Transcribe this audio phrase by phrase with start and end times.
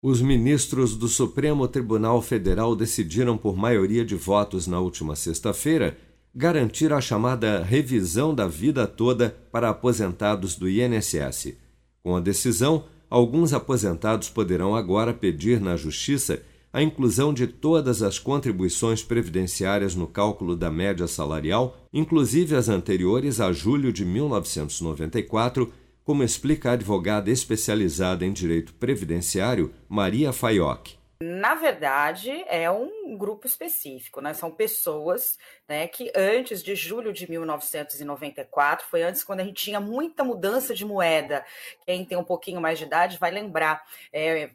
[0.00, 5.98] Os ministros do Supremo Tribunal Federal decidiram por maioria de votos na última sexta-feira
[6.32, 11.56] garantir a chamada revisão da vida toda para aposentados do INSS.
[12.00, 16.40] Com a decisão, alguns aposentados poderão agora pedir na Justiça
[16.72, 23.40] a inclusão de todas as contribuições previdenciárias no cálculo da média salarial, inclusive as anteriores
[23.40, 25.72] a julho de 1994
[26.08, 30.96] como explica a advogada especializada em direito previdenciário Maria Faioc.
[31.22, 34.32] Na verdade, é um grupo específico, né?
[34.32, 35.36] São pessoas
[35.68, 40.74] né, que antes de julho de 1994, foi antes quando a gente tinha muita mudança
[40.74, 41.44] de moeda.
[41.84, 43.84] Quem tem um pouquinho mais de idade vai lembrar.
[44.10, 44.52] É,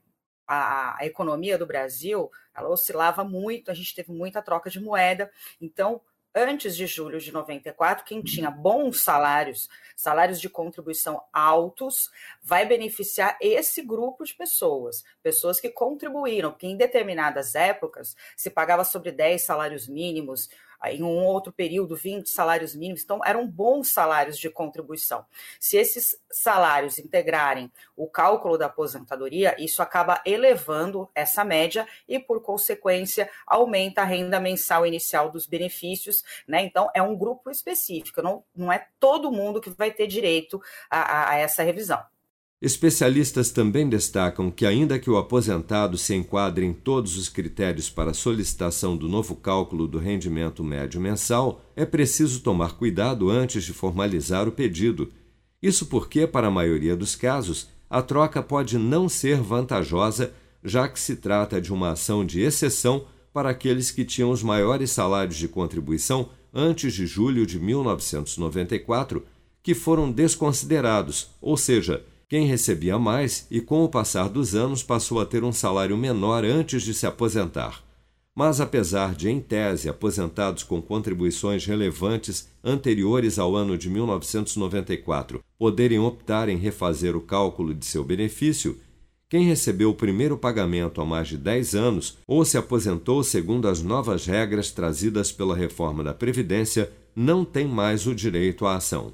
[0.48, 5.32] a, a economia do Brasil ela oscilava muito, a gente teve muita troca de moeda.
[5.62, 6.02] Então,
[6.36, 12.12] antes de julho de 94, quem tinha bons salários, salários de contribuição altos,
[12.42, 18.84] vai beneficiar esse grupo de pessoas, pessoas que contribuíram, porque em determinadas épocas se pagava
[18.84, 20.50] sobre 10 salários mínimos,
[20.86, 25.26] em um outro período 20 salários mínimos, então eram bons salários de contribuição.
[25.60, 32.42] Se esses salários integrarem o cálculo da aposentadoria, isso acaba elevando essa média e, por
[32.42, 36.62] consequência, aumenta a renda mensal inicial dos benefícios, né?
[36.64, 41.00] Então, é um grupo específico, não, não é todo mundo que vai ter direito a,
[41.00, 42.13] a, a essa revisão.
[42.64, 48.14] Especialistas também destacam que, ainda que o aposentado se enquadre em todos os critérios para
[48.14, 54.48] solicitação do novo cálculo do rendimento médio mensal, é preciso tomar cuidado antes de formalizar
[54.48, 55.12] o pedido.
[55.62, 60.32] Isso porque, para a maioria dos casos, a troca pode não ser vantajosa,
[60.64, 64.90] já que se trata de uma ação de exceção para aqueles que tinham os maiores
[64.90, 69.22] salários de contribuição antes de julho de 1994,
[69.62, 75.22] que foram desconsiderados, ou seja, quem recebia mais e, com o passar dos anos, passou
[75.22, 77.84] a ter um salário menor antes de se aposentar.
[78.34, 86.00] Mas, apesar de, em tese, aposentados com contribuições relevantes anteriores ao ano de 1994 poderem
[86.00, 88.80] optar em refazer o cálculo de seu benefício,
[89.30, 93.84] quem recebeu o primeiro pagamento há mais de 10 anos ou se aposentou segundo as
[93.84, 99.14] novas regras trazidas pela reforma da Previdência não tem mais o direito à ação.